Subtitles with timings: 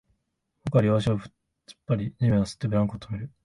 [0.65, 1.29] 僕は両足を突っ
[1.89, 3.31] 張り、地面を擦って、ブランコを止める